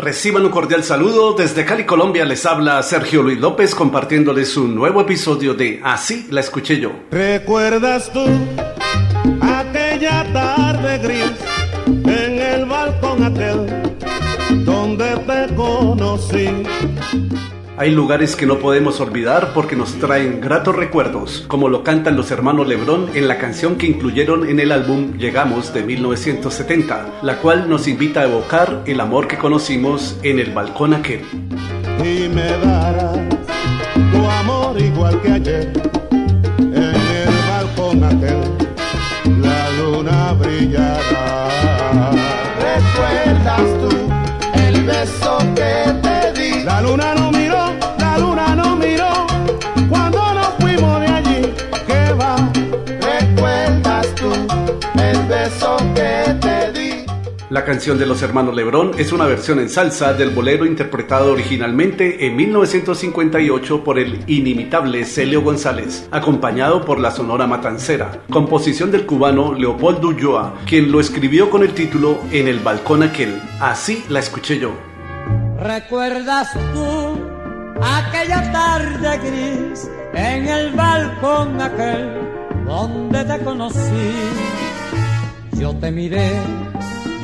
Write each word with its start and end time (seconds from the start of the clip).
Reciban 0.00 0.46
un 0.46 0.50
cordial 0.50 0.82
saludo. 0.82 1.34
Desde 1.34 1.66
Cali, 1.66 1.84
Colombia, 1.84 2.24
les 2.24 2.46
habla 2.46 2.82
Sergio 2.82 3.22
Luis 3.22 3.38
López 3.38 3.74
compartiéndoles 3.74 4.56
un 4.56 4.74
nuevo 4.74 5.02
episodio 5.02 5.52
de 5.52 5.78
Así 5.84 6.26
la 6.30 6.40
escuché 6.40 6.80
yo. 6.80 6.92
¿Recuerdas 7.10 8.10
tú 8.10 8.24
aquella 9.42 10.24
tarde 10.32 10.98
gris 10.98 11.32
en 11.86 12.38
el 12.40 12.64
balcón 12.64 13.24
aquel 13.24 13.66
donde 14.64 15.16
te 15.18 15.54
conocí? 15.54 16.48
Hay 17.80 17.92
lugares 17.92 18.36
que 18.36 18.44
no 18.44 18.58
podemos 18.58 19.00
olvidar 19.00 19.54
porque 19.54 19.74
nos 19.74 19.94
traen 19.94 20.38
gratos 20.42 20.76
recuerdos, 20.76 21.46
como 21.48 21.70
lo 21.70 21.82
cantan 21.82 22.14
los 22.14 22.30
hermanos 22.30 22.68
Lebrón 22.68 23.08
en 23.14 23.26
la 23.26 23.38
canción 23.38 23.76
que 23.76 23.86
incluyeron 23.86 24.46
en 24.46 24.60
el 24.60 24.70
álbum 24.70 25.16
Llegamos 25.16 25.72
de 25.72 25.82
1970, 25.82 27.20
la 27.22 27.38
cual 27.38 27.70
nos 27.70 27.88
invita 27.88 28.20
a 28.20 28.24
evocar 28.24 28.82
el 28.84 29.00
amor 29.00 29.28
que 29.28 29.38
conocimos 29.38 30.18
en 30.22 30.40
el 30.40 30.52
balcón 30.52 30.92
aquel. 30.92 31.22
Y 32.00 32.28
me 32.28 32.50
darás 32.58 33.18
tu 34.12 34.28
amor 34.28 34.78
igual 34.78 35.18
que 35.22 35.32
ayer 35.32 35.72
en 36.60 36.76
el 36.76 37.34
balcón 37.48 38.04
aquel, 38.04 38.40
la 39.40 39.70
luna 39.78 40.34
brillará. 40.34 42.10
¿Recuerdas 42.60 43.64
tú 43.80 43.88
el 44.68 44.84
beso 44.84 45.38
que 45.54 45.94
te 46.02 46.32
di? 46.38 46.62
La 46.62 46.82
luna 46.82 47.14
no 47.14 47.19
La 57.50 57.64
canción 57.64 57.98
de 57.98 58.06
los 58.06 58.22
hermanos 58.22 58.54
Lebrón 58.54 58.92
es 58.96 59.10
una 59.10 59.26
versión 59.26 59.58
en 59.58 59.68
salsa 59.68 60.12
del 60.12 60.30
bolero 60.30 60.64
interpretado 60.64 61.32
originalmente 61.32 62.24
en 62.24 62.36
1958 62.36 63.82
por 63.82 63.98
el 63.98 64.22
inimitable 64.28 65.04
Celio 65.04 65.42
González, 65.42 66.06
acompañado 66.12 66.84
por 66.84 67.00
la 67.00 67.10
Sonora 67.10 67.48
Matancera, 67.48 68.22
composición 68.30 68.92
del 68.92 69.04
cubano 69.04 69.52
Leopoldo 69.52 70.10
Ulloa, 70.10 70.60
quien 70.64 70.92
lo 70.92 71.00
escribió 71.00 71.50
con 71.50 71.64
el 71.64 71.74
título 71.74 72.20
En 72.30 72.46
el 72.46 72.60
balcón 72.60 73.02
aquel. 73.02 73.42
Así 73.58 74.04
la 74.08 74.20
escuché 74.20 74.60
yo. 74.60 74.70
¿Recuerdas 75.58 76.52
tú 76.72 77.18
aquella 77.82 78.52
tarde 78.52 79.18
gris 79.28 79.90
en 80.14 80.46
el 80.46 80.72
balcón 80.74 81.60
aquel 81.60 82.16
donde 82.64 83.24
te 83.24 83.42
conocí? 83.42 84.12
Yo 85.58 85.74
te 85.74 85.90
miré 85.90 86.30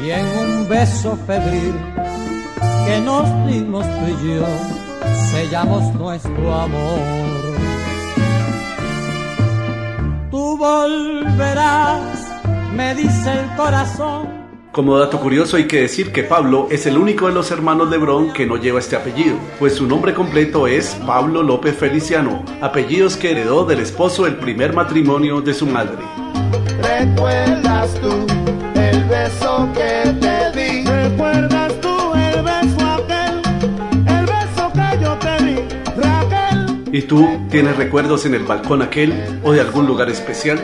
y 0.02 0.10
en 0.10 0.26
un 0.26 0.68
beso 0.68 1.16
febril 1.26 1.74
que 2.86 3.00
nos 3.00 3.46
dimos 3.46 3.84
tú 3.84 4.06
y 4.06 4.34
yo 4.34 4.46
sellamos 5.30 5.94
nuestro 5.94 6.54
amor. 6.54 7.00
Tú 10.30 10.56
volverás, 10.56 12.30
me 12.74 12.94
dice 12.94 13.32
el 13.40 13.56
corazón. 13.56 14.46
Como 14.76 14.98
dato 14.98 15.18
curioso 15.18 15.56
hay 15.56 15.66
que 15.66 15.80
decir 15.80 16.12
que 16.12 16.22
Pablo 16.22 16.68
es 16.70 16.84
el 16.84 16.98
único 16.98 17.26
de 17.26 17.32
los 17.32 17.50
hermanos 17.50 17.88
Lebrón 17.88 18.34
que 18.34 18.44
no 18.44 18.58
lleva 18.58 18.78
este 18.78 18.94
apellido, 18.94 19.38
pues 19.58 19.74
su 19.76 19.86
nombre 19.86 20.12
completo 20.12 20.66
es 20.66 20.94
Pablo 21.06 21.42
López 21.42 21.74
Feliciano, 21.74 22.44
apellidos 22.60 23.16
que 23.16 23.30
heredó 23.30 23.64
del 23.64 23.80
esposo 23.80 24.24
del 24.24 24.36
primer 24.36 24.74
matrimonio 24.74 25.40
de 25.40 25.54
su 25.54 25.64
madre. 25.64 26.04
¿Recuerdas 26.82 27.94
tú 28.02 28.26
el 28.74 29.02
beso 29.04 29.66
¿Y 36.96 37.02
tú 37.02 37.28
tienes 37.50 37.76
recuerdos 37.76 38.24
en 38.24 38.32
el 38.32 38.44
balcón 38.44 38.80
aquel 38.80 39.12
o 39.42 39.52
de 39.52 39.60
algún 39.60 39.86
lugar 39.86 40.08
especial? 40.08 40.58